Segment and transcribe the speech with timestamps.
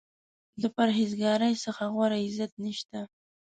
[0.61, 2.99] د پرهیز ګارۍ څخه غوره عزت نشته.